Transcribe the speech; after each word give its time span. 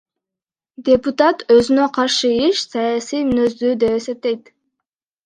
Депутат 0.87 1.37
өзүнө 1.55 1.85
каршы 1.97 2.31
иш 2.47 2.63
саясий 2.71 3.21
мүнөздүү 3.29 3.71
деп 3.85 3.99
эсептейт. 4.01 4.51